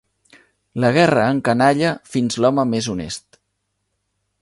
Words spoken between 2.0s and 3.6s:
fins l'home més honest.